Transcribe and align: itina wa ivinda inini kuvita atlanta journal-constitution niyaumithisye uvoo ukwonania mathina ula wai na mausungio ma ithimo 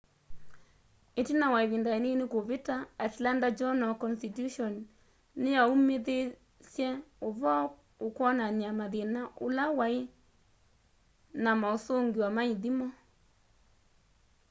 itina 1.21 1.45
wa 1.53 1.59
ivinda 1.65 1.91
inini 1.99 2.25
kuvita 2.33 2.75
atlanta 3.07 3.47
journal-constitution 3.59 4.73
niyaumithisye 5.41 6.89
uvoo 7.29 7.65
ukwonania 8.07 8.71
mathina 8.79 9.21
ula 9.45 9.65
wai 9.77 9.99
na 11.43 11.51
mausungio 11.61 12.27
ma 12.35 12.43
ithimo 12.53 12.87